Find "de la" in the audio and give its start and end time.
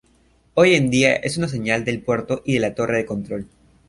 2.55-2.73